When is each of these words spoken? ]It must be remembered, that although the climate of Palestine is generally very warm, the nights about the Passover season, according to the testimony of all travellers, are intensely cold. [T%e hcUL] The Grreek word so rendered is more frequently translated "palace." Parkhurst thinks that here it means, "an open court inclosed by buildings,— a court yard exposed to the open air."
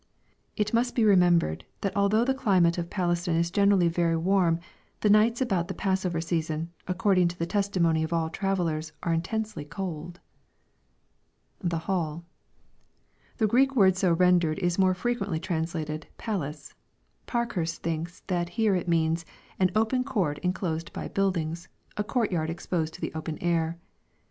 ]It 0.57 0.73
must 0.73 0.95
be 0.95 1.05
remembered, 1.05 1.63
that 1.81 1.95
although 1.95 2.25
the 2.25 2.33
climate 2.33 2.79
of 2.79 2.89
Palestine 2.89 3.35
is 3.35 3.51
generally 3.51 3.87
very 3.87 4.17
warm, 4.17 4.59
the 5.01 5.11
nights 5.11 5.41
about 5.41 5.67
the 5.67 5.75
Passover 5.75 6.19
season, 6.19 6.71
according 6.87 7.27
to 7.27 7.37
the 7.37 7.45
testimony 7.45 8.01
of 8.03 8.11
all 8.11 8.27
travellers, 8.27 8.93
are 9.03 9.13
intensely 9.13 9.63
cold. 9.63 10.19
[T%e 11.63 11.77
hcUL] 11.79 12.23
The 13.37 13.45
Grreek 13.45 13.75
word 13.75 13.95
so 13.95 14.11
rendered 14.13 14.57
is 14.57 14.79
more 14.79 14.95
frequently 14.95 15.39
translated 15.39 16.07
"palace." 16.17 16.73
Parkhurst 17.27 17.83
thinks 17.83 18.21
that 18.21 18.49
here 18.57 18.73
it 18.73 18.87
means, 18.87 19.23
"an 19.59 19.69
open 19.75 20.03
court 20.03 20.39
inclosed 20.39 20.91
by 20.93 21.09
buildings,— 21.09 21.67
a 21.95 22.03
court 22.03 22.31
yard 22.31 22.49
exposed 22.49 22.95
to 22.95 23.01
the 23.01 23.13
open 23.13 23.37
air." 23.37 23.77